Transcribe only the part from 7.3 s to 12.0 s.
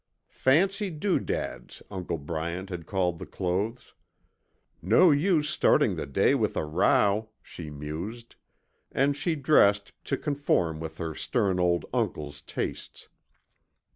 she mused, and she dressed to conform with her stern old